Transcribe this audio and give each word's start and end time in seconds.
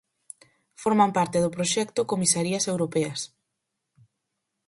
Forman 0.81 1.11
parte 1.17 1.37
do 1.43 1.53
proxecto 1.55 2.09
Comisarías 2.13 2.65
Europeas. 2.73 3.19